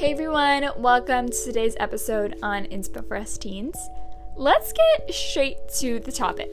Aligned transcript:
Hey 0.00 0.12
everyone, 0.12 0.70
welcome 0.78 1.28
to 1.28 1.44
today's 1.44 1.76
episode 1.78 2.38
on 2.42 2.64
Inspo 2.68 3.06
for 3.06 3.18
Us 3.18 3.36
Teens. 3.36 3.76
Let's 4.34 4.72
get 4.72 5.14
straight 5.14 5.58
to 5.74 6.00
the 6.00 6.10
topic. 6.10 6.48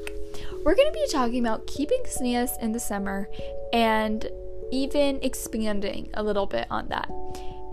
We're 0.65 0.75
going 0.75 0.89
to 0.89 0.93
be 0.93 1.07
talking 1.09 1.39
about 1.39 1.65
keeping 1.65 2.01
tznius 2.03 2.61
in 2.61 2.73
the 2.73 2.79
summer 2.81 3.29
and 3.71 4.27
even 4.73 5.19
expanding 5.21 6.09
a 6.15 6.23
little 6.23 6.45
bit 6.45 6.67
on 6.69 6.89
that. 6.89 7.09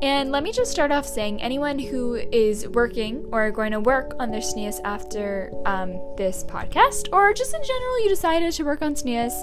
And 0.01 0.31
let 0.31 0.45
me 0.45 0.53
just 0.53 0.71
start 0.71 0.93
off 0.93 1.09
saying 1.09 1.43
anyone 1.43 1.81
who 1.81 2.15
is 2.31 2.69
working 2.69 3.29
or 3.33 3.51
going 3.51 3.73
to 3.73 3.81
work 3.81 4.15
on 4.21 4.31
their 4.31 4.43
tznius 4.43 4.79
after 4.85 5.51
um, 5.67 6.01
this 6.17 6.45
podcast, 6.45 7.09
or 7.13 7.35
just 7.35 7.53
in 7.53 7.61
general, 7.61 8.05
you 8.05 8.11
decided 8.11 8.53
to 8.53 8.63
work 8.63 8.81
on 8.81 8.95
tznius 8.95 9.35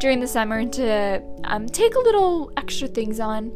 during 0.00 0.18
the 0.18 0.28
summer 0.28 0.64
to 0.64 1.22
um, 1.44 1.66
take 1.66 1.94
a 1.94 2.00
little 2.00 2.50
extra 2.56 2.88
things 2.88 3.20
on, 3.20 3.52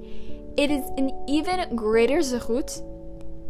it 0.58 0.70
is 0.70 0.84
an 0.98 1.10
even 1.28 1.74
greater 1.74 2.18
zechut 2.18 2.84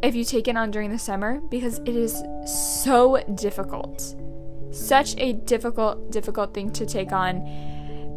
if 0.03 0.15
you 0.15 0.25
take 0.25 0.47
it 0.47 0.57
on 0.57 0.71
during 0.71 0.91
the 0.91 0.99
summer 0.99 1.41
because 1.51 1.79
it 1.81 1.97
is 1.97 2.23
so 2.47 3.21
difficult. 3.35 4.15
Such 4.71 5.17
a 5.17 5.33
difficult, 5.33 6.13
difficult 6.13 6.55
thing 6.55 6.71
to 6.73 6.87
take 6.87 7.11
on 7.11 7.43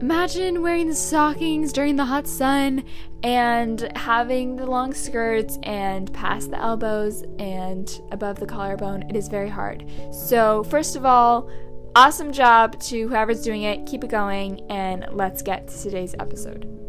Imagine 0.01 0.63
wearing 0.63 0.87
the 0.87 0.95
stockings 0.95 1.71
during 1.71 1.95
the 1.95 2.05
hot 2.05 2.25
sun 2.25 2.83
and 3.21 3.95
having 3.95 4.55
the 4.55 4.65
long 4.65 4.95
skirts 4.95 5.59
and 5.61 6.11
past 6.11 6.49
the 6.49 6.57
elbows 6.57 7.23
and 7.37 8.01
above 8.11 8.39
the 8.39 8.47
collarbone. 8.47 9.03
It 9.03 9.15
is 9.15 9.27
very 9.27 9.49
hard. 9.49 9.85
So, 10.11 10.63
first 10.63 10.95
of 10.95 11.05
all, 11.05 11.51
awesome 11.95 12.31
job 12.31 12.79
to 12.81 13.07
whoever's 13.07 13.43
doing 13.43 13.61
it. 13.61 13.85
Keep 13.85 14.05
it 14.05 14.09
going, 14.09 14.61
and 14.71 15.05
let's 15.11 15.43
get 15.43 15.67
to 15.67 15.83
today's 15.83 16.15
episode. 16.17 16.80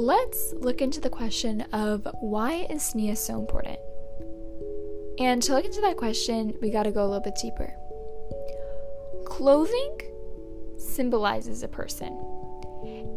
Let's 0.00 0.54
look 0.54 0.80
into 0.80 0.98
the 0.98 1.10
question 1.10 1.60
of 1.74 2.08
why 2.20 2.66
is 2.70 2.80
tznius 2.80 3.18
so 3.18 3.38
important? 3.38 3.78
And 5.18 5.42
to 5.42 5.52
look 5.52 5.66
into 5.66 5.82
that 5.82 5.98
question, 5.98 6.54
we 6.62 6.70
got 6.70 6.84
to 6.84 6.90
go 6.90 7.04
a 7.04 7.06
little 7.06 7.20
bit 7.20 7.34
deeper. 7.34 7.74
Clothing 9.26 9.98
symbolizes 10.78 11.62
a 11.62 11.68
person. 11.68 12.18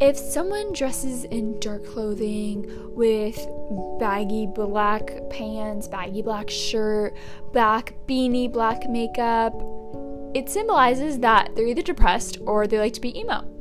If 0.02 0.18
someone 0.18 0.74
dresses 0.74 1.24
in 1.24 1.58
dark 1.62 1.86
clothing 1.86 2.66
with 2.94 3.40
baggy 3.98 4.48
black 4.48 5.10
pants, 5.30 5.88
baggy 5.88 6.22
black 6.22 6.50
shirt, 6.50 7.16
black 7.54 7.94
beanie, 8.08 8.52
black 8.52 8.90
makeup, 8.90 9.54
it 10.36 10.50
symbolizes 10.50 11.20
that 11.20 11.56
they're 11.56 11.68
either 11.68 11.82
depressed 11.82 12.40
or 12.42 12.68
they 12.68 12.78
like 12.78 12.92
to 12.92 13.02
be 13.02 13.18
emo. 13.18 13.53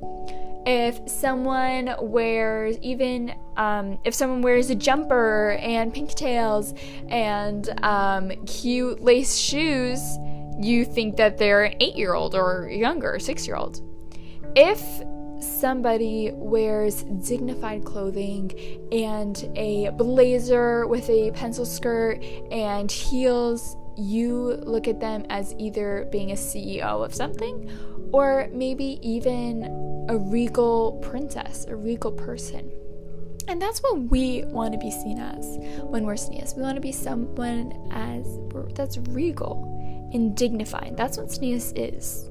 If 0.65 1.09
someone 1.09 1.95
wears 2.01 2.79
even 2.83 3.35
um, 3.57 3.99
if 4.05 4.15
someone 4.15 4.43
wears 4.43 4.71
a 4.71 4.75
jumper 4.75 5.59
and 5.61 5.93
pigtails 5.93 6.75
and 7.09 7.69
um, 7.85 8.31
cute 8.47 9.01
lace 9.01 9.37
shoes, 9.37 10.01
you 10.61 10.85
think 10.85 11.17
that 11.17 11.39
they're 11.39 11.65
an 11.65 11.75
eight 11.81 11.97
year 11.97 12.15
old 12.15 12.35
or 12.35 12.69
younger, 12.69 13.19
six 13.19 13.47
year 13.47 13.57
old. 13.57 13.81
If 14.55 14.81
somebody 15.43 16.31
wears 16.35 17.03
dignified 17.03 17.85
clothing 17.85 18.53
and 18.93 19.51
a 19.57 19.91
blazer 19.91 20.87
with 20.87 21.09
a 21.11 21.33
pencil 21.33 21.67
skirt 21.67 22.23
and 22.51 22.91
heels, 22.91 23.77
you 23.97 24.55
look 24.63 24.89
at 24.89 25.01
them 25.01 25.27
as 25.29 25.55
either 25.59 26.09
being 26.11 26.31
a 26.31 26.35
CEO 26.35 27.05
of 27.05 27.15
something 27.15 27.71
or 28.13 28.49
maybe 28.53 28.99
even 29.03 29.63
a 30.09 30.17
regal 30.17 30.99
princess, 31.03 31.67
a 31.69 31.77
regal 31.77 32.13
person. 32.13 32.71
And 33.49 33.61
that's 33.61 33.83
what 33.83 33.99
we 34.03 34.45
want 34.45 34.73
to 34.73 34.79
be 34.79 34.91
seen 34.91 35.19
as 35.19 35.59
when 35.83 36.07
we're 36.07 36.15
tznius. 36.15 36.57
We 36.57 36.63
want 36.63 36.77
to 36.77 36.81
be 36.81 36.93
someone 36.93 37.73
as 37.93 38.39
that's 38.75 38.99
regal 38.99 40.11
and 40.15 40.37
dignified. 40.37 40.97
That's 40.97 41.19
what 41.19 41.27
tznius 41.27 41.73
is. 41.77 42.31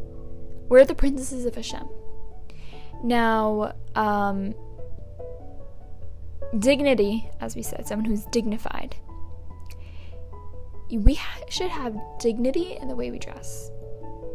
We're 0.69 0.85
the 0.85 0.95
princesses 0.95 1.45
of 1.45 1.55
Hashem. 1.55 1.87
Now, 3.03 3.73
um, 3.95 4.53
dignity, 6.59 7.29
as 7.39 7.55
we 7.55 7.61
said, 7.61 7.87
someone 7.87 8.05
who's 8.05 8.25
dignified. 8.25 8.95
We 10.89 11.19
should 11.49 11.69
have 11.69 11.97
dignity 12.19 12.77
in 12.79 12.87
the 12.87 12.95
way 12.95 13.11
we 13.11 13.19
dress. 13.19 13.71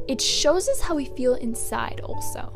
It 0.08 0.20
shows 0.20 0.68
us 0.68 0.80
how 0.80 0.94
we 0.94 1.06
feel 1.06 1.34
inside, 1.34 2.00
also. 2.00 2.52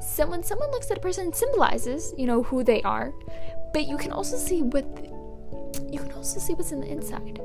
So 0.00 0.26
when 0.26 0.42
someone 0.42 0.70
looks 0.70 0.90
at 0.90 0.98
a 0.98 1.00
person, 1.00 1.32
symbolizes, 1.32 2.14
you 2.16 2.26
know, 2.26 2.42
who 2.42 2.62
they 2.64 2.82
are, 2.82 3.12
but 3.72 3.86
you 3.86 3.96
can 3.96 4.12
also 4.12 4.36
see 4.36 4.62
what 4.62 4.84
you 5.90 6.00
can 6.00 6.12
also 6.12 6.40
see 6.40 6.54
what's 6.54 6.72
in 6.72 6.80
the 6.80 6.90
inside. 6.90 7.40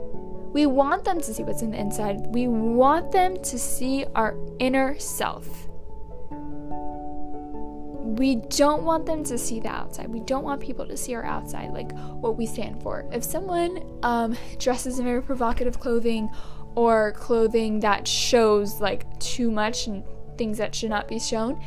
We 0.53 0.65
want 0.65 1.03
them 1.03 1.19
to 1.19 1.33
see 1.33 1.43
what's 1.43 1.61
in 1.61 1.71
the 1.71 1.79
inside. 1.79 2.27
We 2.27 2.47
want 2.47 3.11
them 3.11 3.41
to 3.41 3.57
see 3.57 4.05
our 4.15 4.35
inner 4.59 4.97
self 4.99 5.67
we 8.17 8.35
don't 8.35 8.83
want 8.83 9.05
them 9.05 9.23
to 9.23 9.37
see 9.37 9.59
the 9.59 9.69
outside. 9.69 10.07
We 10.07 10.19
don't 10.19 10.43
want 10.43 10.61
people 10.61 10.85
to 10.85 10.95
see 10.95 11.15
our 11.15 11.25
outside, 11.25 11.71
like 11.71 11.91
what 11.93 12.37
we 12.37 12.45
stand 12.45 12.83
for. 12.83 13.09
If 13.11 13.23
someone 13.23 13.83
um, 14.03 14.37
dresses 14.59 14.99
in 14.99 15.05
very 15.05 15.21
provocative 15.21 15.79
clothing 15.79 16.29
or 16.75 17.13
clothing 17.13 17.79
that 17.79 18.07
shows 18.07 18.79
like 18.79 19.19
too 19.19 19.49
much 19.49 19.87
and 19.87 20.03
things 20.37 20.57
that 20.59 20.75
should 20.75 20.91
not 20.91 21.07
be 21.07 21.17
shown, 21.17 21.59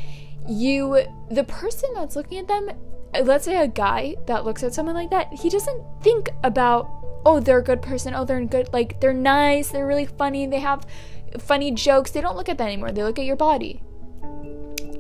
you, 0.49 1.03
the 1.31 1.45
person 1.45 1.91
that's 1.95 2.17
looking 2.17 2.39
at 2.39 2.49
them, 2.49 2.71
let's 3.23 3.45
say 3.45 3.62
a 3.62 3.69
guy 3.69 4.17
that 4.27 4.45
looks 4.45 4.62
at 4.62 4.75
someone 4.75 4.95
like 4.95 5.11
that, 5.11 5.33
he 5.33 5.49
doesn't 5.49 5.83
think 6.03 6.31
about, 6.45 6.89
oh, 7.25 7.41
they're 7.41 7.59
a 7.59 7.65
good 7.65 7.83
person, 7.83 8.15
oh, 8.15 8.25
they're 8.25 8.39
in 8.39 8.49
good, 8.49 8.69
like 8.73 9.01
they're 9.01 9.12
nice, 9.12 9.71
they're 9.71 9.87
really 9.87 10.06
funny, 10.06 10.47
they 10.47 10.61
have 10.61 10.87
funny 11.39 11.71
jokes. 11.71 12.11
They 12.11 12.21
don't 12.21 12.37
look 12.37 12.49
at 12.49 12.59
that 12.59 12.67
anymore. 12.67 12.93
They 12.93 13.03
look 13.03 13.19
at 13.19 13.25
your 13.25 13.37
body 13.37 13.83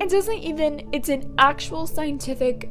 it 0.00 0.10
doesn't 0.10 0.38
even 0.38 0.88
it's 0.92 1.08
an 1.08 1.34
actual 1.38 1.86
scientific 1.86 2.70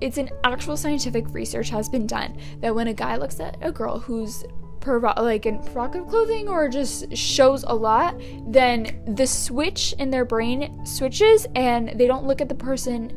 it's 0.00 0.18
an 0.18 0.30
actual 0.44 0.76
scientific 0.76 1.24
research 1.32 1.70
has 1.70 1.88
been 1.88 2.06
done 2.06 2.36
that 2.60 2.74
when 2.74 2.88
a 2.88 2.94
guy 2.94 3.16
looks 3.16 3.38
at 3.38 3.56
a 3.60 3.70
girl 3.70 3.98
who's 3.98 4.44
provo- 4.82 5.14
like 5.16 5.46
in 5.46 5.60
provocative 5.60 6.08
clothing 6.08 6.48
or 6.48 6.68
just 6.68 7.16
shows 7.16 7.64
a 7.66 7.74
lot, 7.74 8.20
then 8.46 9.02
the 9.06 9.26
switch 9.26 9.94
in 9.98 10.10
their 10.10 10.26
brain 10.26 10.84
switches 10.84 11.46
and 11.54 11.98
they 11.98 12.06
don't 12.06 12.26
look 12.26 12.42
at 12.42 12.48
the 12.50 12.54
person 12.54 13.10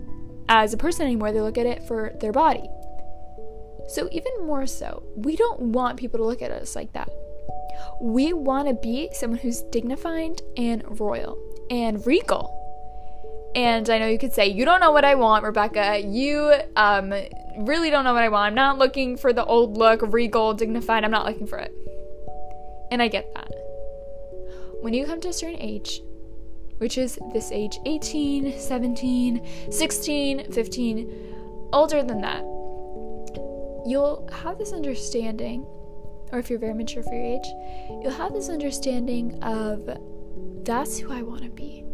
as 0.48 0.74
a 0.74 0.78
person 0.78 1.06
anymore. 1.06 1.34
They 1.34 1.42
look 1.42 1.58
at 1.58 1.66
it 1.66 1.84
for 1.84 2.14
their 2.22 2.32
body. 2.32 2.70
So 3.88 4.08
even 4.12 4.46
more 4.46 4.66
so, 4.66 5.04
we 5.16 5.36
don't 5.36 5.60
want 5.60 5.98
people 5.98 6.20
to 6.20 6.26
look 6.26 6.42
at 6.42 6.52
us 6.52 6.76
like 6.76 6.94
that. 6.94 7.10
We 8.02 8.34
want 8.34 8.68
to 8.68 8.74
be 8.74 9.10
someone 9.14 9.40
who's 9.40 9.62
dignified 9.64 10.42
and 10.58 11.00
royal 11.00 11.38
and 11.70 12.06
regal 12.08 12.55
and 13.56 13.90
I 13.90 14.00
know 14.00 14.08
you 14.08 14.20
could 14.20 14.34
say, 14.34 14.48
You 14.48 14.66
don't 14.66 14.82
know 14.82 14.92
what 14.92 15.06
I 15.06 15.16
want, 15.16 15.46
Rebecca. 15.46 16.02
You 16.06 16.54
um, 16.76 17.14
really 17.58 17.90
don't 17.90 18.04
know 18.04 18.14
what 18.14 18.22
I 18.22 18.30
want. 18.30 18.48
I'm 18.48 18.56
not 18.56 18.78
looking 18.78 19.16
for 19.16 19.32
the 19.32 19.46
old 19.46 19.78
look, 19.78 20.02
regal, 20.02 20.54
dignified. 20.54 21.06
I'm 21.06 21.12
not 21.12 21.26
looking 21.26 21.48
for 21.48 21.58
it. 21.58 21.74
And 22.92 23.02
I 23.02 23.08
get 23.08 23.34
that. 23.34 23.50
When 24.82 24.94
you 24.94 25.06
come 25.06 25.22
to 25.22 25.30
a 25.30 25.34
certain 25.34 25.60
age, 25.60 26.02
which 26.78 26.98
is 26.98 27.18
this 27.34 27.52
age 27.52 27.80
18, 27.86 28.60
17, 28.60 29.72
16, 29.72 30.52
15, 30.52 31.70
older 31.72 32.04
than 32.04 32.22
that, 32.22 32.42
you'll 33.88 34.30
have 34.44 34.58
this 34.58 34.74
understanding, 34.74 35.66
or 36.34 36.40
if 36.40 36.50
you're 36.50 36.60
very 36.60 36.74
mature 36.74 37.04
for 37.04 37.14
your 37.14 37.24
age, 37.24 37.48
you'll 38.04 38.12
have 38.12 38.34
this 38.34 38.50
understanding 38.50 39.42
of 39.42 39.90
that's 40.66 40.98
who 40.98 41.14
I 41.14 41.22
want 41.22 41.44
to 41.44 41.50
be. 41.50 41.85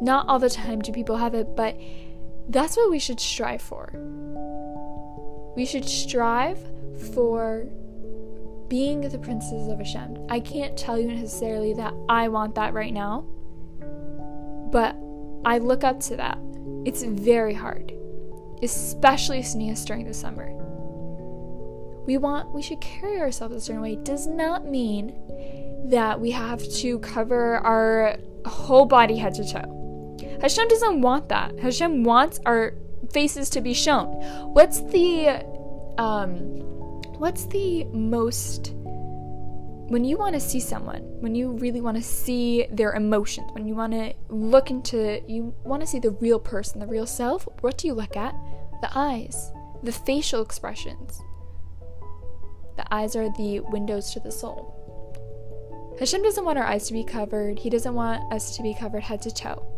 Not 0.00 0.28
all 0.28 0.38
the 0.38 0.50
time 0.50 0.80
do 0.80 0.92
people 0.92 1.16
have 1.16 1.34
it, 1.34 1.56
but 1.56 1.76
that's 2.48 2.76
what 2.76 2.90
we 2.90 2.98
should 2.98 3.20
strive 3.20 3.62
for. 3.62 3.92
We 5.56 5.64
should 5.64 5.84
strive 5.84 6.58
for 7.14 7.66
being 8.68 9.00
the 9.00 9.18
princess 9.18 9.68
of 9.68 9.78
Hashem. 9.78 10.26
I 10.28 10.40
can't 10.40 10.76
tell 10.76 10.98
you 10.98 11.08
necessarily 11.08 11.72
that 11.74 11.94
I 12.08 12.28
want 12.28 12.54
that 12.56 12.74
right 12.74 12.92
now, 12.92 13.24
but 14.70 14.96
I 15.44 15.58
look 15.58 15.84
up 15.84 16.00
to 16.00 16.16
that. 16.16 16.38
It's 16.84 17.02
very 17.02 17.54
hard, 17.54 17.92
especially 18.62 19.40
tznius 19.40 19.84
during 19.84 20.04
the 20.04 20.14
summer. 20.14 20.52
We 22.06 22.18
want, 22.18 22.52
we 22.52 22.62
should 22.62 22.80
carry 22.80 23.20
ourselves 23.20 23.54
a 23.54 23.60
certain 23.60 23.82
way. 23.82 23.94
It 23.94 24.04
does 24.04 24.26
not 24.26 24.66
mean 24.66 25.14
that 25.86 26.20
we 26.20 26.30
have 26.32 26.62
to 26.74 26.98
cover 27.00 27.58
our 27.58 28.16
whole 28.44 28.84
body 28.84 29.16
head 29.16 29.34
to 29.34 29.44
toe. 29.44 29.75
Hashem 30.40 30.68
doesn't 30.68 31.00
want 31.00 31.28
that. 31.28 31.58
Hashem 31.58 32.04
wants 32.04 32.40
our 32.46 32.74
faces 33.12 33.50
to 33.50 33.60
be 33.60 33.74
shown. 33.74 34.06
What's 34.52 34.80
the 34.80 35.44
um 35.98 36.56
what's 37.18 37.46
the 37.46 37.84
most 37.84 38.72
when 39.88 40.04
you 40.04 40.18
want 40.18 40.34
to 40.34 40.40
see 40.40 40.58
someone, 40.58 41.02
when 41.20 41.36
you 41.36 41.52
really 41.52 41.80
want 41.80 41.96
to 41.96 42.02
see 42.02 42.66
their 42.72 42.94
emotions, 42.94 43.48
when 43.52 43.68
you 43.68 43.74
want 43.76 43.92
to 43.92 44.14
look 44.28 44.70
into 44.70 45.22
you 45.28 45.54
want 45.64 45.80
to 45.80 45.86
see 45.86 46.00
the 46.00 46.10
real 46.10 46.40
person, 46.40 46.80
the 46.80 46.86
real 46.86 47.06
self, 47.06 47.46
what 47.60 47.78
do 47.78 47.86
you 47.86 47.94
look 47.94 48.16
at? 48.16 48.34
The 48.82 48.90
eyes, 48.94 49.52
the 49.82 49.92
facial 49.92 50.42
expressions. 50.42 51.20
The 52.76 52.92
eyes 52.92 53.16
are 53.16 53.30
the 53.36 53.60
windows 53.60 54.12
to 54.12 54.20
the 54.20 54.32
soul. 54.32 54.74
Hashem 55.98 56.22
doesn't 56.22 56.44
want 56.44 56.58
our 56.58 56.66
eyes 56.66 56.88
to 56.88 56.92
be 56.92 57.04
covered. 57.04 57.58
He 57.58 57.70
doesn't 57.70 57.94
want 57.94 58.30
us 58.32 58.54
to 58.56 58.62
be 58.62 58.74
covered 58.74 59.02
head 59.02 59.22
to 59.22 59.30
toe. 59.30 59.75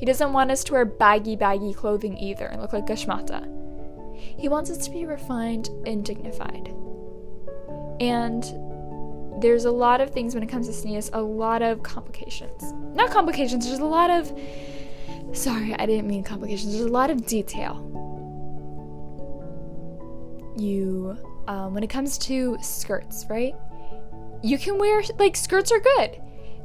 He 0.00 0.06
doesn't 0.06 0.32
want 0.32 0.50
us 0.50 0.64
to 0.64 0.72
wear 0.72 0.86
baggy, 0.86 1.36
baggy 1.36 1.74
clothing 1.74 2.16
either 2.16 2.46
and 2.46 2.62
look 2.62 2.72
like 2.72 2.86
Gashmata. 2.86 3.46
He 4.16 4.48
wants 4.48 4.70
us 4.70 4.78
to 4.86 4.90
be 4.90 5.04
refined 5.04 5.68
and 5.86 6.02
dignified. 6.02 6.74
And 8.00 8.42
there's 9.42 9.66
a 9.66 9.70
lot 9.70 10.00
of 10.00 10.10
things 10.10 10.34
when 10.34 10.42
it 10.42 10.48
comes 10.48 10.68
to 10.68 10.72
tznius, 10.72 11.10
a 11.12 11.20
lot 11.20 11.60
of 11.60 11.82
complications. 11.82 12.72
Not 12.94 13.10
complications, 13.10 13.66
there's 13.66 13.78
a 13.78 13.84
lot 13.84 14.08
of. 14.10 14.32
Sorry, 15.32 15.74
I 15.74 15.84
didn't 15.84 16.08
mean 16.08 16.24
complications. 16.24 16.72
There's 16.72 16.86
a 16.86 16.92
lot 16.92 17.10
of 17.10 17.26
detail. 17.26 17.86
You, 20.56 21.18
um, 21.46 21.74
when 21.74 21.82
it 21.82 21.90
comes 21.90 22.16
to 22.18 22.56
skirts, 22.62 23.26
right? 23.28 23.54
You 24.42 24.56
can 24.56 24.78
wear, 24.78 25.02
like, 25.18 25.36
skirts 25.36 25.70
are 25.70 25.80
good. 25.80 26.20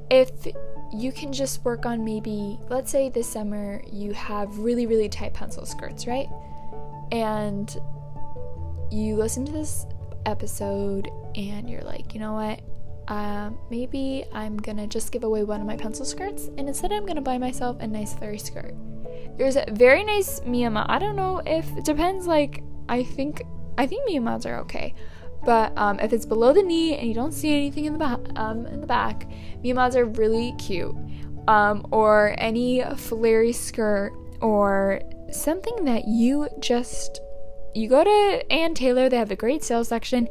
If 0.09 0.47
you 0.95 1.12
can 1.12 1.33
just 1.33 1.63
work 1.65 1.86
on 1.86 2.06
maybe, 2.06 2.57
let's 2.69 2.92
say 2.92 3.09
this 3.09 3.27
summer 3.27 3.81
you 3.92 4.13
have 4.13 4.57
really, 4.59 4.86
really 4.86 5.09
tight 5.09 5.33
pencil 5.33 5.65
skirts, 5.65 6.07
right? 6.07 6.30
And 7.12 7.75
you 8.89 9.15
listen 9.15 9.45
to 9.45 9.51
this 9.51 9.86
episode 10.25 11.09
and 11.36 11.69
you're 11.69 11.83
like, 11.83 12.13
you 12.13 12.19
know 12.19 12.33
what? 12.33 12.62
Um, 13.07 13.57
maybe 13.69 14.25
I'm 14.33 14.57
gonna 14.57 14.88
just 14.88 15.12
give 15.12 15.24
away 15.24 15.44
one 15.44 15.62
of 15.62 15.68
my 15.68 15.75
pencil 15.75 16.06
skirts 16.06 16.47
and 16.57 16.68
instead 16.68 16.92
I'm 16.92 17.06
gonna 17.06 17.21
buy 17.21 17.38
myself 17.38 17.77
a 17.81 17.88
nice 17.88 18.13
flary 18.13 18.39
skirt. 18.39 18.74
There's 19.38 19.57
a 19.57 19.65
very 19.71 20.03
nice 20.03 20.39
Miyama. 20.41 20.86
I 20.88 20.98
don't 20.98 21.15
know 21.15 21.41
if 21.45 21.69
it 21.77 21.83
depends. 21.86 22.25
Like 22.25 22.63
I 22.88 23.03
think 23.03 23.44
I 23.77 23.86
think 23.86 24.09
Miyamas 24.09 24.45
are 24.45 24.59
okay, 24.59 24.94
but 25.45 25.77
um, 25.77 26.00
if 26.00 26.12
it's 26.12 26.25
below 26.25 26.53
the 26.53 26.63
knee 26.63 26.97
and 26.97 27.07
you 27.07 27.13
don't 27.13 27.31
see 27.31 27.53
anything 27.53 27.86
in 27.86 27.94
the 27.94 28.00
back, 28.00 28.19
um, 28.36 28.65
in 28.68 28.81
the 28.81 28.88
back, 28.88 29.27
Miyamas 29.63 29.95
are 29.95 30.06
really 30.06 30.53
cute. 30.57 30.95
Um, 31.47 31.86
or 31.92 32.36
any 32.39 32.83
flary 32.95 33.53
skirt 33.53 34.12
or 34.42 35.01
something 35.31 35.86
that 35.86 36.07
you 36.07 36.47
just 36.59 37.21
you 37.75 37.89
go 37.89 38.03
to 38.03 38.51
Ann 38.51 38.74
Taylor, 38.74 39.09
they 39.09 39.18
have 39.18 39.31
a 39.31 39.36
great 39.36 39.63
sales 39.63 39.89
section 39.89 40.30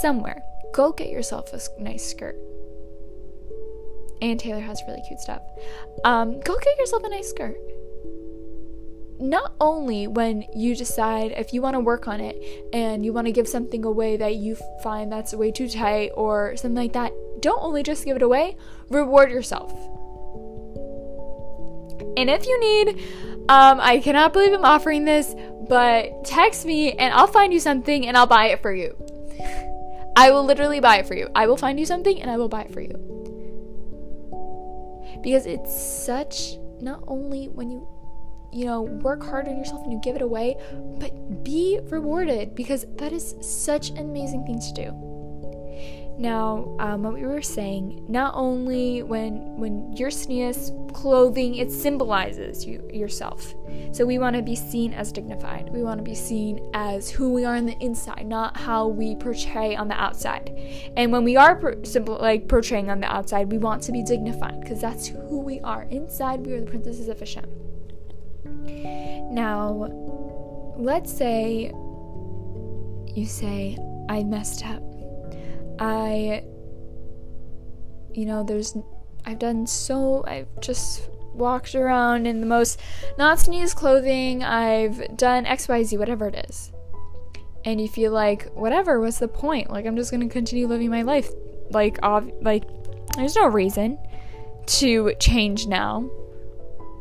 somewhere. 0.00 0.42
Go 0.72 0.92
get 0.92 1.10
yourself 1.10 1.52
a 1.52 1.82
nice 1.82 2.08
skirt. 2.08 2.36
Ann 4.22 4.38
Taylor 4.38 4.60
has 4.60 4.80
really 4.86 5.02
cute 5.06 5.18
stuff. 5.18 5.42
Um, 6.04 6.40
go 6.40 6.56
get 6.58 6.78
yourself 6.78 7.02
a 7.02 7.08
nice 7.08 7.28
skirt. 7.28 7.56
Not 9.24 9.54
only 9.58 10.06
when 10.06 10.44
you 10.54 10.76
decide 10.76 11.32
if 11.32 11.54
you 11.54 11.62
want 11.62 11.76
to 11.76 11.80
work 11.80 12.06
on 12.06 12.20
it 12.20 12.36
and 12.74 13.06
you 13.06 13.14
want 13.14 13.26
to 13.26 13.32
give 13.32 13.48
something 13.48 13.82
away 13.82 14.18
that 14.18 14.36
you 14.36 14.54
find 14.82 15.10
that's 15.10 15.32
way 15.32 15.50
too 15.50 15.66
tight 15.66 16.10
or 16.14 16.58
something 16.58 16.76
like 16.76 16.92
that, 16.92 17.10
don't 17.40 17.62
only 17.62 17.82
just 17.82 18.04
give 18.04 18.16
it 18.16 18.22
away, 18.22 18.58
reward 18.90 19.30
yourself. 19.30 19.72
And 22.18 22.28
if 22.28 22.46
you 22.46 22.60
need, 22.60 23.02
um, 23.48 23.80
I 23.80 23.98
cannot 24.04 24.34
believe 24.34 24.52
I'm 24.52 24.62
offering 24.62 25.06
this, 25.06 25.34
but 25.70 26.26
text 26.26 26.66
me 26.66 26.92
and 26.92 27.14
I'll 27.14 27.26
find 27.26 27.50
you 27.50 27.60
something 27.60 28.06
and 28.06 28.18
I'll 28.18 28.26
buy 28.26 28.48
it 28.48 28.60
for 28.60 28.74
you. 28.74 28.94
I 30.14 30.32
will 30.32 30.44
literally 30.44 30.80
buy 30.80 30.98
it 30.98 31.08
for 31.08 31.14
you. 31.14 31.30
I 31.34 31.46
will 31.46 31.56
find 31.56 31.80
you 31.80 31.86
something 31.86 32.20
and 32.20 32.30
I 32.30 32.36
will 32.36 32.50
buy 32.50 32.64
it 32.64 32.74
for 32.74 32.82
you. 32.82 32.92
Because 35.22 35.46
it's 35.46 35.74
such, 36.04 36.58
not 36.82 37.02
only 37.06 37.48
when 37.48 37.70
you, 37.70 37.88
you 38.54 38.66
know, 38.66 38.82
work 38.82 39.22
hard 39.22 39.48
on 39.48 39.58
yourself 39.58 39.82
and 39.82 39.92
you 39.92 40.00
give 40.02 40.14
it 40.16 40.22
away, 40.22 40.56
but 40.98 41.42
be 41.42 41.80
rewarded 41.84 42.54
because 42.54 42.86
that 42.96 43.12
is 43.12 43.34
such 43.40 43.90
an 43.90 43.98
amazing 43.98 44.44
thing 44.46 44.60
to 44.60 44.72
do. 44.72 45.14
Now, 46.16 46.76
um, 46.78 47.02
what 47.02 47.14
we 47.14 47.26
were 47.26 47.42
saying, 47.42 48.06
not 48.08 48.34
only 48.36 49.02
when 49.02 49.56
when 49.56 49.96
your 49.96 50.10
tznius 50.10 50.70
clothing, 50.94 51.56
it 51.56 51.72
symbolizes 51.72 52.64
you 52.64 52.88
yourself. 52.92 53.52
So 53.90 54.06
we 54.06 54.18
want 54.18 54.36
to 54.36 54.42
be 54.42 54.54
seen 54.54 54.94
as 54.94 55.10
dignified. 55.10 55.70
We 55.72 55.82
want 55.82 55.98
to 55.98 56.04
be 56.04 56.14
seen 56.14 56.70
as 56.72 57.10
who 57.10 57.32
we 57.32 57.44
are 57.44 57.56
on 57.56 57.66
the 57.66 57.76
inside, 57.80 58.26
not 58.26 58.56
how 58.56 58.86
we 58.86 59.16
portray 59.16 59.74
on 59.74 59.88
the 59.88 60.00
outside. 60.00 60.56
And 60.96 61.10
when 61.10 61.24
we 61.24 61.36
are 61.36 61.56
per- 61.56 61.84
simple, 61.84 62.16
like 62.20 62.48
portraying 62.48 62.90
on 62.90 63.00
the 63.00 63.12
outside, 63.12 63.50
we 63.50 63.58
want 63.58 63.82
to 63.84 63.92
be 63.92 64.04
dignified 64.04 64.60
because 64.60 64.80
that's 64.80 65.08
who 65.08 65.40
we 65.40 65.58
are. 65.60 65.82
Inside, 65.90 66.46
we 66.46 66.52
are 66.52 66.60
the 66.60 66.70
princesses 66.70 67.08
of 67.08 67.18
Hashem. 67.18 67.63
Now, 69.34 69.90
let's 70.76 71.12
say 71.12 71.72
you 73.14 73.26
say, 73.26 73.78
I 74.08 74.22
messed 74.22 74.64
up. 74.66 74.82
I, 75.78 76.44
you 78.12 78.26
know, 78.26 78.44
there's, 78.44 78.76
I've 79.24 79.38
done 79.38 79.66
so, 79.66 80.24
I've 80.26 80.48
just 80.60 81.08
walked 81.32 81.74
around 81.74 82.26
in 82.26 82.40
the 82.40 82.46
most 82.46 82.80
not 83.18 83.38
tznius 83.38 83.74
clothing, 83.74 84.44
I've 84.44 85.16
done 85.16 85.44
XYZ, 85.46 85.98
whatever 85.98 86.28
it 86.28 86.46
is. 86.48 86.72
And 87.64 87.80
you 87.80 87.88
feel 87.88 88.12
like, 88.12 88.52
whatever, 88.52 89.00
what's 89.00 89.18
the 89.18 89.28
point? 89.28 89.70
Like, 89.70 89.86
I'm 89.86 89.96
just 89.96 90.10
gonna 90.10 90.28
continue 90.28 90.66
living 90.66 90.90
my 90.90 91.02
life. 91.02 91.28
Like, 91.70 91.98
ov- 92.02 92.30
like, 92.42 92.64
there's 93.16 93.36
no 93.36 93.46
reason 93.46 93.98
to 94.66 95.12
change 95.18 95.66
now. 95.66 96.08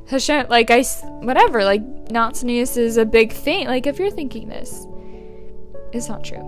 Hashem, 0.07 0.47
like, 0.49 0.69
I, 0.69 0.83
whatever, 1.21 1.63
like, 1.63 1.83
tznius 2.07 2.77
is 2.77 2.97
a 2.97 3.05
big 3.05 3.31
thing. 3.31 3.67
Like, 3.67 3.87
if 3.87 3.99
you're 3.99 4.11
thinking 4.11 4.49
this, 4.49 4.85
it's 5.93 6.09
not 6.09 6.23
true. 6.23 6.41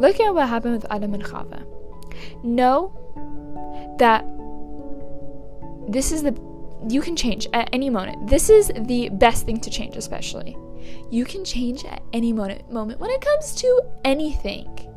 Look 0.00 0.20
at 0.20 0.34
what 0.34 0.48
happened 0.48 0.74
with 0.74 0.86
Adam 0.90 1.14
and 1.14 1.24
Chava. 1.24 1.64
Know 2.42 2.96
that 3.98 4.24
this 5.88 6.12
is 6.12 6.22
the 6.22 6.32
you 6.88 7.02
can 7.02 7.14
change 7.14 7.46
at 7.52 7.68
any 7.72 7.90
moment. 7.90 8.28
This 8.28 8.48
is 8.48 8.72
the 8.74 9.10
best 9.10 9.44
thing 9.44 9.60
to 9.60 9.70
change, 9.70 9.96
especially. 9.96 10.56
You 11.10 11.24
can 11.24 11.44
change 11.44 11.84
at 11.84 12.02
any 12.12 12.32
moment. 12.32 12.70
Moment 12.72 13.00
when 13.00 13.10
it 13.10 13.20
comes 13.20 13.54
to 13.56 13.82
anything, 14.04 14.88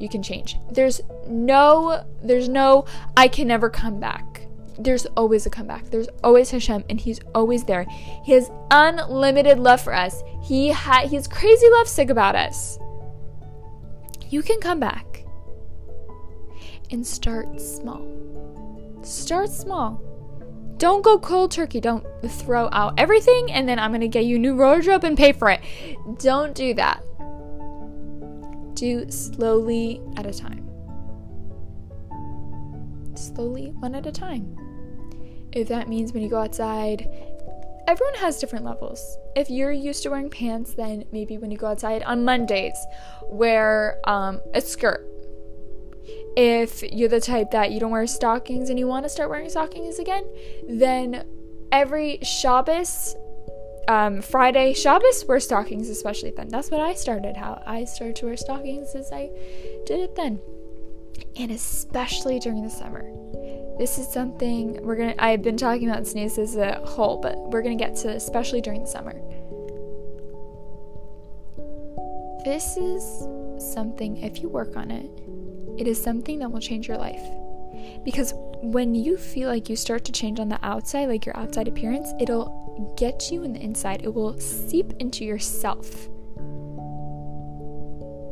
you 0.00 0.08
can 0.08 0.22
change. 0.22 0.58
There's 0.70 1.00
no, 1.28 2.04
there's 2.22 2.48
no, 2.48 2.86
I 3.16 3.28
can 3.28 3.46
never 3.46 3.70
come 3.70 4.00
back. 4.00 4.47
There's 4.78 5.06
always 5.16 5.44
a 5.46 5.50
comeback. 5.50 5.90
There's 5.90 6.08
always 6.22 6.50
Hashem, 6.50 6.84
and 6.88 7.00
He's 7.00 7.20
always 7.34 7.64
there. 7.64 7.84
He 8.24 8.32
has 8.32 8.50
unlimited 8.70 9.58
love 9.58 9.80
for 9.80 9.94
us. 9.94 10.22
He 10.42 10.70
ha- 10.70 11.06
He's 11.08 11.26
crazy 11.26 11.68
love 11.70 11.88
sick 11.88 12.10
about 12.10 12.36
us 12.36 12.78
you 14.30 14.42
can 14.42 14.60
come 14.60 14.78
back 14.78 15.24
and 16.90 17.06
start 17.06 17.60
small. 17.60 18.06
Start 19.02 19.50
small. 19.50 20.02
Don't 20.76 21.02
go 21.02 21.18
cold 21.18 21.50
turkey. 21.50 21.80
Don't 21.80 22.04
throw 22.26 22.68
out 22.72 22.94
everything 22.98 23.50
and 23.50 23.68
then 23.68 23.78
I'm 23.78 23.98
to 23.98 24.08
get 24.08 24.26
you 24.26 24.38
new 24.38 24.54
wardrobe 24.54 25.04
and 25.04 25.16
pay 25.16 25.32
for 25.32 25.50
it. 25.50 25.60
Don't 26.18 26.54
do 26.54 26.74
that. 26.74 27.02
Do 28.74 29.10
slowly 29.10 30.00
at 30.16 30.26
a 30.26 30.32
time. 30.32 30.64
Slowly, 33.14 33.72
one 33.78 33.94
at 33.94 34.06
a 34.06 34.12
time. 34.12 34.56
If 35.58 35.68
that 35.68 35.88
means 35.88 36.12
when 36.12 36.22
you 36.22 36.28
go 36.28 36.38
outside, 36.38 37.08
everyone 37.88 38.14
has 38.14 38.38
different 38.38 38.64
levels. 38.64 39.18
If 39.34 39.50
you're 39.50 39.72
used 39.72 40.02
to 40.04 40.10
wearing 40.10 40.30
pants, 40.30 40.74
then 40.74 41.04
maybe 41.10 41.38
when 41.38 41.50
you 41.50 41.58
go 41.58 41.66
outside 41.66 42.02
on 42.02 42.24
Mondays, 42.24 42.76
wear 43.24 43.98
um, 44.04 44.40
a 44.54 44.60
skirt. 44.60 45.04
If 46.36 46.82
you're 46.82 47.08
the 47.08 47.20
type 47.20 47.50
that 47.50 47.72
you 47.72 47.80
don't 47.80 47.90
wear 47.90 48.06
stockings 48.06 48.70
and 48.70 48.78
you 48.78 48.86
want 48.86 49.04
to 49.04 49.08
start 49.08 49.30
wearing 49.30 49.48
stockings 49.48 49.98
again, 49.98 50.24
then 50.68 51.24
every 51.72 52.18
Shabbos, 52.22 53.16
um, 53.88 54.22
Friday, 54.22 54.74
Shabbos, 54.74 55.24
wear 55.26 55.40
stockings, 55.40 55.88
especially 55.88 56.30
then. 56.30 56.48
That's 56.48 56.70
what 56.70 56.80
I 56.80 56.94
started. 56.94 57.36
How 57.36 57.62
I 57.66 57.84
started 57.84 58.16
to 58.16 58.26
wear 58.26 58.36
stockings 58.36 58.94
as 58.94 59.10
I 59.12 59.30
did 59.86 60.00
it 60.00 60.14
then, 60.14 60.40
and 61.36 61.50
especially 61.50 62.38
during 62.38 62.62
the 62.62 62.70
summer. 62.70 63.10
This 63.78 63.96
is 63.96 64.08
something 64.08 64.82
we're 64.82 64.96
gonna. 64.96 65.14
I've 65.18 65.42
been 65.42 65.56
talking 65.56 65.88
about 65.88 66.02
tznius 66.02 66.36
as 66.38 66.56
a 66.56 66.80
whole, 66.84 67.20
but 67.20 67.36
we're 67.50 67.62
gonna 67.62 67.76
get 67.76 67.94
to 67.98 68.08
especially 68.08 68.60
during 68.60 68.82
the 68.82 68.88
summer. 68.88 69.14
This 72.44 72.76
is 72.76 73.02
something, 73.72 74.16
if 74.18 74.42
you 74.42 74.48
work 74.48 74.76
on 74.76 74.90
it, 74.90 75.10
it 75.78 75.86
is 75.86 76.02
something 76.02 76.38
that 76.40 76.50
will 76.50 76.60
change 76.60 76.88
your 76.88 76.96
life. 76.96 77.22
Because 78.04 78.32
when 78.62 78.94
you 78.94 79.16
feel 79.16 79.48
like 79.48 79.68
you 79.68 79.76
start 79.76 80.04
to 80.06 80.12
change 80.12 80.40
on 80.40 80.48
the 80.48 80.58
outside, 80.64 81.06
like 81.06 81.24
your 81.26 81.36
outside 81.36 81.68
appearance, 81.68 82.08
it'll 82.20 82.94
get 82.96 83.30
you 83.30 83.42
in 83.42 83.52
the 83.52 83.60
inside. 83.60 84.02
It 84.02 84.12
will 84.12 84.38
seep 84.40 84.92
into 84.98 85.24
yourself. 85.24 86.08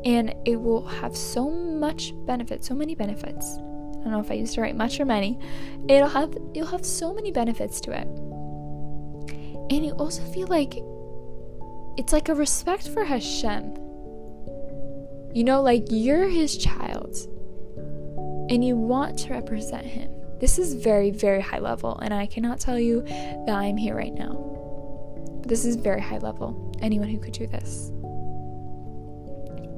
And 0.04 0.34
it 0.44 0.56
will 0.56 0.86
have 0.86 1.16
so 1.16 1.50
much 1.50 2.12
benefit, 2.26 2.64
so 2.64 2.74
many 2.74 2.94
benefits. 2.94 3.58
I 4.06 4.08
don't 4.08 4.18
know 4.18 4.24
if 4.24 4.30
I 4.30 4.34
used 4.34 4.54
to 4.54 4.60
write 4.60 4.76
much 4.76 5.00
or 5.00 5.04
many. 5.04 5.36
It'll 5.88 6.08
have 6.08 6.32
you'll 6.54 6.68
have 6.68 6.86
so 6.86 7.12
many 7.12 7.32
benefits 7.32 7.80
to 7.80 7.90
it. 7.90 8.06
And 9.68 9.84
you 9.84 9.90
also 9.98 10.22
feel 10.22 10.46
like 10.46 10.76
it's 11.98 12.12
like 12.12 12.28
a 12.28 12.34
respect 12.36 12.88
for 12.88 13.02
Hashem 13.02 13.74
You 15.34 15.42
know, 15.42 15.60
like 15.60 15.86
you're 15.90 16.28
his 16.28 16.56
child 16.56 17.16
and 18.48 18.64
you 18.64 18.76
want 18.76 19.18
to 19.18 19.32
represent 19.32 19.84
him. 19.84 20.12
This 20.38 20.56
is 20.56 20.74
very, 20.74 21.10
very 21.10 21.40
high 21.40 21.58
level, 21.58 21.98
and 21.98 22.14
I 22.14 22.26
cannot 22.26 22.60
tell 22.60 22.78
you 22.78 23.02
that 23.02 23.56
I'm 23.56 23.76
here 23.76 23.96
right 23.96 24.14
now. 24.14 24.34
But 25.40 25.48
this 25.48 25.64
is 25.64 25.74
very 25.74 26.00
high 26.00 26.18
level. 26.18 26.72
Anyone 26.80 27.08
who 27.08 27.18
could 27.18 27.32
do 27.32 27.48
this. 27.48 27.90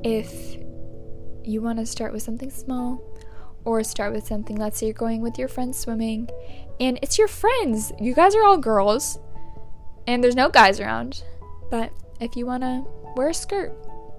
If 0.05 0.59
you 1.45 1.63
want 1.63 1.79
to 1.79 1.87
start 1.87 2.13
with 2.13 2.23
something 2.23 2.51
small, 2.51 3.01
or 3.69 3.85
start 3.85 4.15
with 4.15 4.27
something, 4.27 4.57
let's 4.57 4.79
say 4.79 4.87
you're 4.87 4.95
going 4.95 5.21
with 5.21 5.39
your 5.39 5.47
friends 5.47 5.77
swimming, 5.77 6.27
and 6.81 6.99
it's 7.03 7.19
your 7.19 7.29
friends. 7.29 7.93
You 8.01 8.15
guys 8.15 8.35
are 8.35 8.43
all 8.43 8.57
girls, 8.57 9.19
and 10.07 10.25
there's 10.25 10.35
no 10.35 10.49
guys 10.49 10.81
around. 10.81 11.23
But 11.71 11.93
if 12.19 12.35
you 12.35 12.47
want 12.47 12.63
to 12.63 12.87
wear 13.15 13.29
a 13.29 13.35
skirt, 13.35 13.77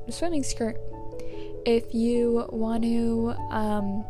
a 0.08 0.12
swimming 0.12 0.44
skirt, 0.44 0.77
if 1.65 1.96
you 1.96 2.46
want 2.51 2.84
to 2.84 3.34
um, 3.50 4.06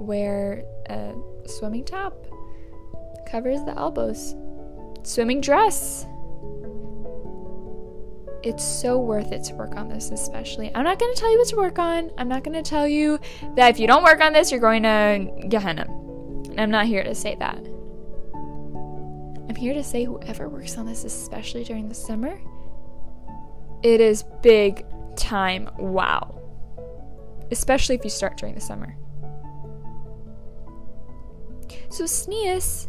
wear 0.00 0.64
a 0.86 1.12
swimming 1.44 1.84
top, 1.84 2.26
covers 3.30 3.62
the 3.64 3.74
elbows, 3.76 4.34
swimming 5.02 5.42
dress. 5.42 6.06
It's 8.42 8.64
so 8.64 8.98
worth 8.98 9.30
it 9.30 9.44
to 9.44 9.54
work 9.54 9.76
on 9.76 9.88
this, 9.88 10.10
especially. 10.10 10.74
I'm 10.74 10.84
not 10.84 10.98
going 10.98 11.14
to 11.14 11.20
tell 11.20 11.30
you 11.30 11.38
what 11.38 11.48
to 11.48 11.56
work 11.56 11.78
on. 11.78 12.10
I'm 12.18 12.28
not 12.28 12.42
going 12.42 12.60
to 12.60 12.68
tell 12.68 12.88
you 12.88 13.20
that 13.54 13.70
if 13.70 13.78
you 13.78 13.86
don't 13.86 14.02
work 14.02 14.20
on 14.20 14.32
this, 14.32 14.50
you're 14.50 14.60
going 14.60 14.82
to 14.82 15.46
Gehenna. 15.48 15.86
And 16.50 16.60
I'm 16.60 16.70
not 16.70 16.86
here 16.86 17.04
to 17.04 17.14
say 17.14 17.36
that. 17.36 17.58
I'm 19.48 19.54
here 19.54 19.74
to 19.74 19.84
say 19.84 20.04
whoever 20.04 20.48
works 20.48 20.76
on 20.76 20.86
this, 20.86 21.04
especially 21.04 21.62
during 21.62 21.88
the 21.88 21.94
summer, 21.94 22.40
it 23.82 24.00
is 24.00 24.24
big 24.42 24.84
time 25.14 25.70
wow. 25.78 26.40
Especially 27.50 27.94
if 27.94 28.02
you 28.02 28.10
start 28.10 28.38
during 28.38 28.54
the 28.54 28.60
summer. 28.60 28.96
So 31.90 32.04
Tznius 32.04 32.88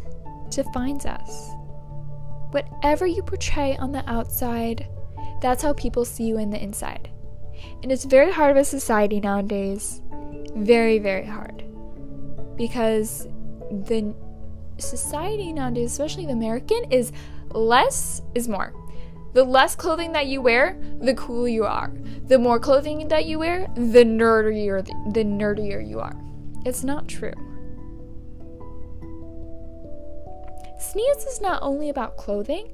defines 0.49 1.05
us. 1.05 1.49
Whatever 2.51 3.05
you 3.05 3.21
portray 3.21 3.75
on 3.77 3.91
the 3.91 4.09
outside, 4.09 4.87
that's 5.43 5.61
how 5.61 5.73
people 5.73 6.05
see 6.05 6.23
you 6.23 6.37
in 6.37 6.49
the 6.49 6.63
inside. 6.63 7.09
And 7.83 7.91
it's 7.91 8.05
very 8.05 8.31
hard 8.31 8.49
of 8.49 8.57
a 8.57 8.63
society 8.63 9.19
nowadays. 9.19 10.01
Very, 10.55 10.99
very 10.99 11.25
hard. 11.25 11.65
Because 12.55 13.27
the 13.69 14.15
society 14.77 15.51
nowadays, 15.51 15.91
especially 15.91 16.25
the 16.25 16.31
American, 16.31 16.85
is 16.89 17.11
less 17.51 18.21
is 18.33 18.47
more. 18.47 18.73
The 19.33 19.43
less 19.43 19.75
clothing 19.75 20.13
that 20.13 20.27
you 20.27 20.41
wear, 20.41 20.79
the 21.01 21.13
cooler 21.13 21.49
you 21.49 21.65
are. 21.65 21.91
The 22.27 22.39
more 22.39 22.59
clothing 22.59 23.09
that 23.09 23.25
you 23.25 23.39
wear, 23.39 23.67
the 23.75 24.05
nerdier 24.05 24.85
the 25.13 25.25
nerdier 25.25 25.85
you 25.85 25.99
are. 25.99 26.15
It's 26.65 26.85
not 26.85 27.09
true. 27.09 27.33
Tznius 30.79 31.27
is 31.27 31.41
not 31.41 31.61
only 31.61 31.89
about 31.89 32.15
clothing, 32.15 32.67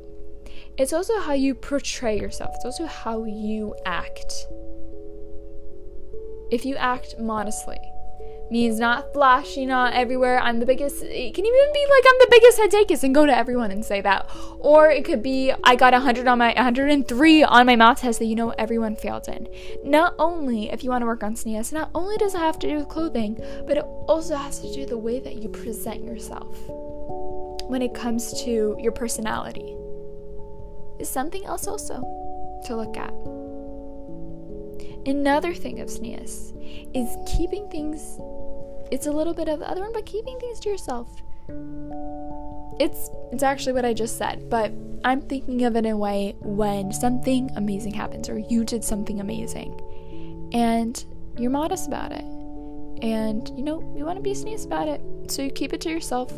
it's 0.79 0.93
also 0.93 1.19
how 1.19 1.33
you 1.33 1.53
portray 1.53 2.17
yourself, 2.17 2.51
it's 2.55 2.65
also 2.65 2.85
how 2.85 3.25
you 3.25 3.75
act. 3.85 4.47
If 6.51 6.65
you 6.65 6.77
act 6.77 7.19
modestly, 7.19 7.77
means 8.49 8.79
not 8.79 9.13
flashy, 9.13 9.65
not 9.65 9.93
everywhere. 9.93 10.39
I'm 10.39 10.59
the 10.59 10.65
biggest. 10.65 11.03
It 11.03 11.35
can 11.35 11.45
even 11.45 11.73
be 11.73 11.85
like 11.89 12.03
I'm 12.07 12.19
the 12.19 12.27
biggest 12.31 12.57
head 12.57 13.03
and 13.03 13.13
go 13.13 13.25
to 13.25 13.35
everyone 13.35 13.71
and 13.71 13.83
say 13.83 14.01
that. 14.01 14.29
Or 14.59 14.89
it 14.89 15.03
could 15.05 15.21
be 15.21 15.53
I 15.63 15.75
got 15.75 15.93
100 15.93 16.27
on 16.27 16.37
my 16.37 16.53
103 16.53 17.43
on 17.43 17.65
my 17.65 17.75
math 17.75 17.99
test 18.01 18.19
that 18.19 18.25
you 18.25 18.35
know 18.35 18.51
everyone 18.51 18.95
failed 18.95 19.27
in. 19.27 19.47
Not 19.83 20.15
only 20.17 20.71
if 20.71 20.83
you 20.83 20.89
want 20.89 21.01
to 21.01 21.05
work 21.05 21.23
on 21.23 21.35
tznius, 21.35 21.73
not 21.73 21.91
only 21.93 22.17
does 22.17 22.35
it 22.35 22.39
have 22.39 22.57
to 22.59 22.67
do 22.67 22.77
with 22.77 22.87
clothing, 22.87 23.35
but 23.67 23.77
it 23.77 23.83
also 24.07 24.35
has 24.35 24.59
to 24.61 24.73
do 24.73 24.79
with 24.79 24.89
the 24.89 24.97
way 24.97 25.19
that 25.19 25.35
you 25.35 25.49
present 25.49 26.03
yourself 26.03 26.57
when 27.69 27.81
it 27.81 27.93
comes 27.93 28.41
to 28.43 28.75
your 28.79 28.91
personality 28.91 29.75
is 30.99 31.09
something 31.09 31.45
else 31.45 31.67
also 31.67 32.01
to 32.65 32.75
look 32.75 32.97
at. 32.97 33.13
Another 35.05 35.53
thing 35.53 35.79
of 35.79 35.87
tznius 35.87 36.53
is 36.93 37.17
keeping 37.25 37.69
things, 37.69 38.19
it's 38.91 39.07
a 39.07 39.11
little 39.11 39.33
bit 39.33 39.47
of 39.47 39.59
the 39.59 39.69
other 39.69 39.81
one, 39.81 39.93
but 39.93 40.05
keeping 40.05 40.37
things 40.39 40.59
to 40.61 40.69
yourself. 40.69 41.09
It's 42.79 43.09
it's 43.31 43.43
actually 43.43 43.73
what 43.73 43.85
I 43.85 43.93
just 43.93 44.17
said, 44.17 44.49
but 44.49 44.71
I'm 45.03 45.21
thinking 45.21 45.63
of 45.63 45.75
it 45.75 45.85
in 45.85 45.91
a 45.91 45.97
way 45.97 46.35
when 46.39 46.91
something 46.91 47.49
amazing 47.55 47.93
happens 47.93 48.29
or 48.29 48.37
you 48.37 48.65
did 48.65 48.83
something 48.83 49.19
amazing 49.19 49.79
and 50.53 51.03
you're 51.37 51.51
modest 51.51 51.87
about 51.87 52.11
it. 52.11 52.25
And 53.01 53.49
you 53.55 53.63
know, 53.63 53.79
you 53.95 54.05
want 54.05 54.17
to 54.17 54.21
be 54.21 54.31
tznius 54.31 54.65
about 54.65 54.87
it. 54.87 55.01
So 55.31 55.41
you 55.41 55.51
keep 55.51 55.73
it 55.73 55.81
to 55.81 55.89
yourself. 55.89 56.31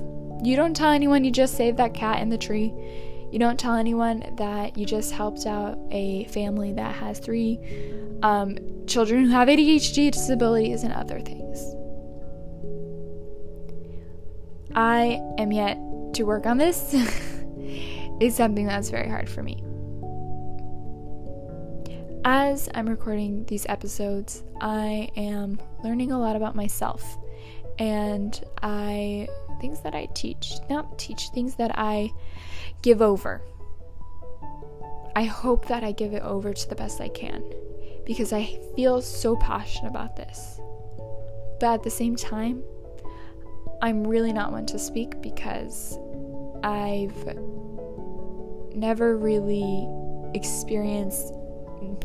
You 0.44 0.56
don't 0.56 0.75
tell 0.75 0.91
anyone 0.91 1.24
you 1.24 1.32
just 1.32 1.56
saved 1.56 1.77
that 1.77 1.94
cat 1.94 2.22
in 2.22 2.30
the 2.30 2.38
tree. 2.38 2.74
You 3.32 3.40
don't 3.40 3.60
tell 3.60 3.76
anyone 3.76 4.36
that 4.38 4.78
you 4.78 4.86
just 4.86 5.14
helped 5.14 5.46
out 5.46 5.78
a 5.92 6.26
family 6.26 6.74
that 6.74 6.94
has 6.96 7.20
three 7.20 7.60
um, 8.24 8.58
children 8.88 9.26
who 9.26 9.32
have 9.32 9.48
ADHD 9.48 10.12
disabilities 10.12 10.84
and 10.84 10.94
other 10.94 11.20
things. 11.22 11.60
I 14.76 15.22
am 15.38 15.52
yet 15.52 15.78
to 16.16 16.24
work 16.24 16.46
on 16.46 16.58
this. 16.58 16.94
it's 18.20 18.36
something 18.36 18.66
that's 18.66 18.90
very 18.90 19.10
hard 19.10 19.30
for 19.30 19.44
me. 19.44 19.64
As 22.24 22.70
I'm 22.76 22.88
recording 22.88 23.46
these 23.46 23.66
episodes, 23.68 24.44
I 24.60 25.10
am 25.16 25.60
learning 25.84 26.12
a 26.12 26.20
lot 26.20 26.36
about 26.36 26.56
myself 26.56 27.18
and 27.80 28.40
I 28.62 29.28
things 29.62 29.80
that 29.82 29.96
I 29.96 30.08
teach, 30.13 30.56
not 30.70 31.00
teach, 31.00 31.30
things 31.30 31.56
that 31.56 31.72
I 31.77 32.12
give 32.82 33.01
over. 33.01 33.41
I 35.15 35.24
hope 35.24 35.68
that 35.68 35.84
I 35.84 35.91
give 35.91 36.13
it 36.13 36.24
over 36.24 36.53
to 36.53 36.70
the 36.70 36.75
best 36.75 37.00
I 37.00 37.10
can 37.10 37.44
because 38.06 38.34
I 38.34 38.60
feel 38.75 39.01
so 39.01 39.36
passionate 39.36 39.89
about 39.89 40.15
this. 40.15 40.60
But 41.60 41.75
at 41.75 41.84
the 41.84 41.89
same 41.89 42.15
time, 42.15 42.63
I'm 43.82 44.06
really 44.06 44.34
not 44.34 44.51
one 44.51 44.65
to 44.68 44.80
speak 44.80 45.22
because 45.22 45.98
I've 46.63 47.15
never 48.75 49.18
really 49.18 49.88
experienced 50.34 51.34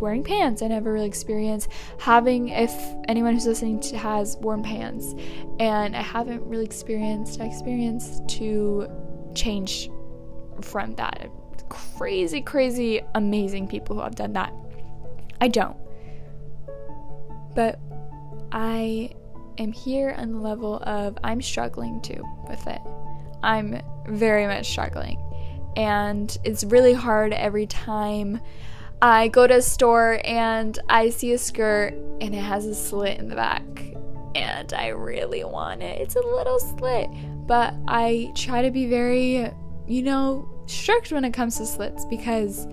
wearing 0.00 0.24
pants. 0.24 0.62
I 0.62 0.68
never 0.68 0.92
really 0.92 1.06
experienced 1.06 1.70
having, 1.98 2.48
if 2.48 2.72
anyone 3.08 3.34
who's 3.34 3.46
listening 3.46 3.80
to 3.80 3.96
has 3.96 4.36
worn 4.38 4.62
pants, 4.62 5.14
and 5.58 5.96
I 5.96 6.02
haven't 6.02 6.42
really 6.44 6.64
experienced 6.64 7.40
I 7.40 7.44
experience 7.44 8.20
to 8.38 8.88
change 9.34 9.90
from 10.62 10.94
that. 10.96 11.30
Crazy, 11.68 12.40
crazy, 12.40 13.02
amazing 13.14 13.68
people 13.68 13.96
who 13.96 14.02
have 14.02 14.14
done 14.14 14.32
that. 14.34 14.52
I 15.40 15.48
don't. 15.48 15.76
But 17.54 17.78
I 18.52 19.10
am 19.58 19.72
here 19.72 20.14
on 20.16 20.32
the 20.32 20.38
level 20.38 20.76
of 20.84 21.18
I'm 21.24 21.42
struggling 21.42 22.00
too 22.02 22.22
with 22.48 22.66
it. 22.66 22.80
I'm 23.42 23.80
very 24.08 24.46
much 24.46 24.68
struggling. 24.68 25.20
And 25.76 26.36
it's 26.44 26.64
really 26.64 26.94
hard 26.94 27.32
every 27.32 27.66
time 27.66 28.40
I 29.02 29.28
go 29.28 29.46
to 29.46 29.56
a 29.56 29.62
store 29.62 30.20
and 30.24 30.78
I 30.88 31.10
see 31.10 31.32
a 31.32 31.38
skirt 31.38 31.94
and 32.20 32.34
it 32.34 32.40
has 32.40 32.66
a 32.66 32.74
slit 32.74 33.18
in 33.18 33.28
the 33.28 33.36
back. 33.36 33.62
And 34.34 34.72
I 34.72 34.88
really 34.88 35.44
want 35.44 35.82
it. 35.82 36.00
It's 36.00 36.16
a 36.16 36.20
little 36.20 36.58
slit. 36.58 37.08
But 37.46 37.74
I 37.86 38.32
try 38.34 38.62
to 38.62 38.70
be 38.70 38.86
very, 38.86 39.50
you 39.86 40.02
know, 40.02 40.48
strict 40.66 41.12
when 41.12 41.24
it 41.24 41.32
comes 41.32 41.58
to 41.58 41.66
slits 41.66 42.04
because 42.06 42.66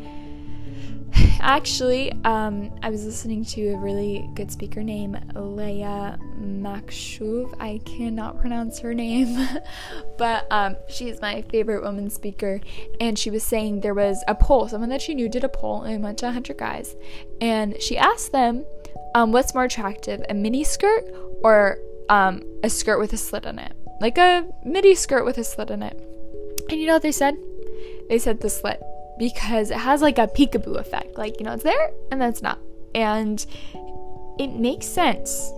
actually, 1.43 2.11
um, 2.23 2.71
I 2.81 2.89
was 2.89 3.05
listening 3.05 3.43
to 3.45 3.73
a 3.73 3.77
really 3.77 4.29
good 4.33 4.49
speaker 4.51 4.81
named 4.81 5.35
Leah 5.35 6.17
Makshuv. 6.39 7.53
I 7.59 7.81
cannot 7.85 8.39
pronounce 8.39 8.79
her 8.79 8.93
name, 8.93 9.47
but 10.17 10.47
um, 10.51 10.77
she 10.87 11.09
is 11.09 11.21
my 11.21 11.41
favorite 11.43 11.83
woman 11.83 12.09
speaker. 12.09 12.61
And 12.99 13.19
she 13.19 13.29
was 13.29 13.43
saying 13.43 13.81
there 13.81 13.93
was 13.93 14.23
a 14.27 14.35
poll, 14.35 14.67
someone 14.69 14.89
that 14.89 15.01
she 15.01 15.13
knew 15.13 15.27
did 15.27 15.43
a 15.43 15.49
poll 15.49 15.83
and 15.83 16.01
went 16.03 16.17
to 16.19 16.25
100 16.25 16.57
guys. 16.57 16.95
And 17.41 17.79
she 17.81 17.97
asked 17.97 18.31
them, 18.31 18.65
um, 19.13 19.31
what's 19.31 19.53
more 19.53 19.65
attractive, 19.65 20.23
a 20.29 20.33
mini 20.33 20.63
skirt 20.63 21.03
or 21.43 21.77
um, 22.09 22.41
a 22.63 22.69
skirt 22.69 22.99
with 22.99 23.11
a 23.13 23.17
slit 23.17 23.45
in 23.45 23.59
it? 23.59 23.73
Like 23.99 24.17
a 24.17 24.47
midi 24.63 24.95
skirt 24.95 25.25
with 25.25 25.37
a 25.37 25.43
slit 25.43 25.69
in 25.69 25.83
it. 25.83 25.97
And 26.69 26.79
you 26.79 26.87
know 26.87 26.93
what 26.93 27.01
they 27.01 27.11
said? 27.11 27.35
They 28.07 28.17
said 28.17 28.39
the 28.39 28.49
slit 28.49 28.81
because 29.17 29.71
it 29.71 29.77
has 29.77 30.01
like 30.01 30.17
a 30.17 30.27
peekaboo 30.27 30.79
effect. 30.79 31.17
Like, 31.17 31.39
you 31.39 31.45
know, 31.45 31.53
it's 31.53 31.63
there 31.63 31.91
and 32.11 32.21
then 32.21 32.29
it's 32.29 32.41
not. 32.41 32.59
And 32.95 33.45
it 34.39 34.47
makes 34.47 34.85
sense. 34.85 35.51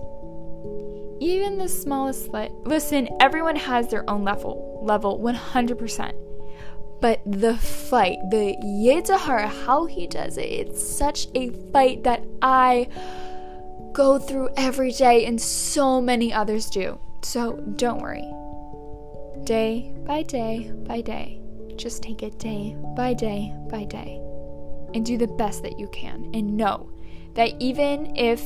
Even 1.20 1.58
the 1.58 1.68
smallest 1.68 2.26
slit. 2.26 2.52
Listen, 2.64 3.08
everyone 3.20 3.56
has 3.56 3.88
their 3.88 4.08
own 4.08 4.24
level, 4.24 4.80
level 4.84 5.18
100%. 5.18 6.14
But 7.00 7.20
the 7.26 7.56
fight, 7.56 8.18
the 8.30 8.56
Yetzer 8.62 9.18
Hara, 9.18 9.48
how 9.48 9.84
he 9.86 10.06
does 10.06 10.38
it, 10.38 10.44
it's 10.44 10.82
such 10.82 11.28
a 11.34 11.50
fight 11.72 12.04
that 12.04 12.24
I 12.40 12.88
go 13.92 14.18
through 14.18 14.50
every 14.56 14.92
day, 14.92 15.26
and 15.26 15.40
so 15.40 16.00
many 16.00 16.32
others 16.32 16.70
do. 16.70 16.98
So 17.22 17.56
don't 17.76 18.00
worry. 18.00 18.24
Day 19.44 19.92
by 20.04 20.22
day 20.22 20.70
by 20.86 21.00
day, 21.00 21.40
just 21.76 22.02
take 22.02 22.22
it 22.22 22.38
day 22.38 22.76
by 22.96 23.14
day 23.14 23.52
by 23.68 23.84
day 23.84 24.20
and 24.94 25.04
do 25.04 25.18
the 25.18 25.26
best 25.26 25.62
that 25.62 25.78
you 25.78 25.88
can. 25.88 26.30
And 26.34 26.56
know 26.56 26.90
that 27.34 27.54
even 27.60 28.16
if 28.16 28.42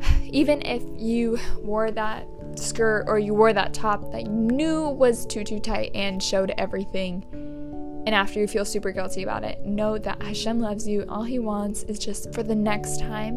even 0.24 0.60
if 0.62 0.82
you 0.96 1.38
wore 1.58 1.90
that 1.90 2.26
skirt 2.56 3.04
or 3.06 3.18
you 3.18 3.34
wore 3.34 3.52
that 3.52 3.72
top 3.72 4.12
that 4.12 4.22
you 4.22 4.30
knew 4.30 4.88
was 4.88 5.26
too 5.26 5.44
too 5.44 5.58
tight 5.58 5.90
and 5.94 6.22
showed 6.22 6.52
everything 6.58 7.24
and 8.06 8.14
after 8.14 8.40
you 8.40 8.46
feel 8.46 8.64
super 8.64 8.92
guilty 8.92 9.22
about 9.22 9.44
it 9.44 9.64
know 9.64 9.98
that 9.98 10.22
Hashem 10.22 10.60
loves 10.60 10.86
you 10.88 11.04
all 11.08 11.22
he 11.22 11.38
wants 11.38 11.82
is 11.84 11.98
just 11.98 12.32
for 12.32 12.42
the 12.42 12.54
next 12.54 13.00
time 13.00 13.34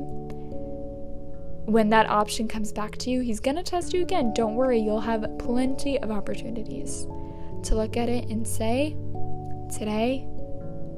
when 1.65 1.89
that 1.89 2.09
option 2.09 2.47
comes 2.47 2.71
back 2.71 2.97
to 2.97 3.09
you 3.09 3.21
he's 3.21 3.39
gonna 3.39 3.63
test 3.63 3.93
you 3.93 4.01
again 4.01 4.33
don't 4.33 4.55
worry 4.55 4.79
you'll 4.79 5.01
have 5.01 5.25
plenty 5.37 5.99
of 5.99 6.11
opportunities 6.11 7.05
to 7.63 7.75
look 7.75 7.97
at 7.97 8.09
it 8.09 8.25
and 8.29 8.47
say 8.47 8.95
today 9.75 10.27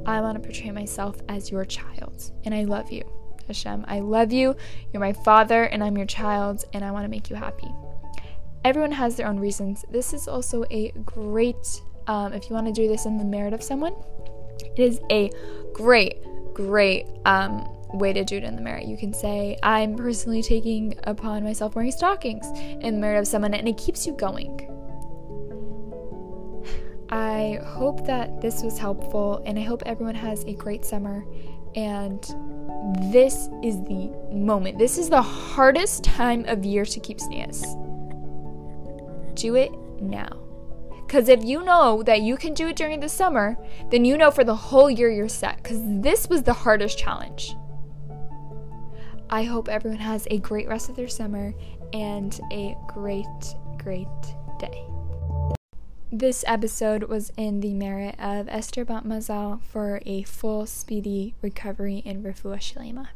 I 0.06 0.22
want 0.22 0.42
to 0.42 0.48
portray 0.48 0.72
myself 0.72 1.18
as 1.30 1.52
your 1.52 1.66
child 1.66 2.32
and 2.46 2.54
I 2.54 2.64
love 2.64 2.92
you 2.92 3.04
Hashem 3.48 3.86
I 3.88 4.00
love 4.00 4.32
you 4.32 4.56
you're 4.92 5.02
my 5.02 5.14
father 5.14 5.64
and 5.64 5.84
I'm 5.84 5.98
your 5.98 6.08
child 6.08 6.66
and 6.74 6.84
I 6.84 6.92
want 6.92 7.06
to 7.06 7.10
make 7.10 7.30
you 7.30 7.36
happy 7.36 7.68
everyone 8.64 8.92
has 8.92 9.16
their 9.16 9.28
own 9.28 9.40
reasons. 9.40 9.86
This 9.90 10.14
is 10.14 10.28
also 10.28 10.64
a 10.72 10.92
great, 11.06 11.82
um, 12.08 12.34
if 12.34 12.50
you 12.50 12.56
want 12.56 12.68
to 12.68 12.74
do 12.74 12.88
this 12.88 13.06
in 13.06 13.18
the 13.18 13.26
merit 13.26 13.54
of 13.54 13.64
someone, 13.64 13.96
it 14.76 14.80
is 14.80 15.00
a 15.10 15.32
great, 15.74 16.18
great 16.54 17.08
um, 17.26 17.68
way 17.94 18.14
to 18.14 18.24
do 18.24 18.38
it 18.38 18.44
in 18.44 18.56
the 18.56 18.62
merit. 18.62 18.86
You 18.86 18.98
can 18.98 19.14
say, 19.14 19.58
I'm 19.64 19.96
personally 19.96 20.44
taking 20.44 20.98
upon 21.04 21.44
myself 21.44 21.76
wearing 21.76 21.92
stockings 21.92 22.48
in 22.58 22.96
the 22.96 23.00
merit 23.00 23.20
of 23.20 23.28
someone, 23.28 23.54
and 23.54 23.68
it 23.68 23.78
keeps 23.78 24.06
you 24.06 24.14
going. 24.14 24.68
I 27.12 27.60
hope 27.66 28.06
that 28.08 28.42
this 28.42 28.64
was 28.64 28.78
helpful, 28.78 29.44
and 29.46 29.60
I 29.60 29.64
hope 29.64 29.84
everyone 29.86 30.16
has 30.16 30.44
a 30.46 30.54
great 30.54 30.86
summer. 30.86 31.26
And 31.76 32.22
this 33.12 33.50
is 33.64 33.78
the 33.84 34.12
moment. 34.34 34.78
This 34.78 34.98
is 34.98 35.10
the 35.10 35.22
hardest 35.22 36.04
time 36.04 36.46
of 36.46 36.66
year 36.66 36.86
to 36.86 37.00
keep 37.00 37.18
tznius 37.18 37.64
do 39.36 39.56
it 39.56 39.72
now. 40.00 40.30
Because 41.06 41.28
if 41.28 41.44
you 41.44 41.64
know 41.64 42.04
that 42.04 42.22
you 42.22 42.38
can 42.38 42.54
do 42.54 42.68
it 42.68 42.76
during 42.76 43.00
the 43.00 43.10
summer, 43.10 43.58
then 43.90 44.06
you 44.06 44.18
know 44.18 44.32
for 44.32 44.44
the 44.44 44.56
whole 44.56 44.90
year 44.90 45.12
you're 45.12 45.28
set. 45.28 45.58
Because 45.58 45.80
this 45.84 46.30
was 46.30 46.44
the 46.44 46.54
hardest 46.54 46.98
challenge. 46.98 47.56
I 49.30 49.44
hope 49.44 49.68
everyone 49.68 50.00
has 50.00 50.28
a 50.30 50.38
great 50.38 50.68
rest 50.68 50.90
of 50.90 50.96
their 50.96 51.08
summer 51.08 51.54
and 51.94 52.40
a 52.52 52.78
great, 52.88 53.26
great 53.78 54.08
day. 54.60 54.91
This 56.14 56.44
episode 56.46 57.04
was 57.04 57.32
in 57.38 57.62
the 57.62 57.74
merit 57.74 58.16
of 58.20 58.50
Esther 58.50 58.84
Bat 58.84 59.06
Mazal 59.06 59.62
for 59.62 60.02
a 60.06 60.24
full, 60.24 60.66
speedy 60.66 61.36
recovery 61.42 62.00
in 62.00 62.22
Refuah 62.22 62.58
Shalema. 62.58 63.08